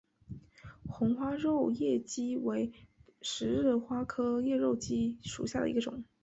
[0.89, 2.73] 红花肉叶荠为
[3.21, 6.03] 十字花科肉叶荠属下的一个种。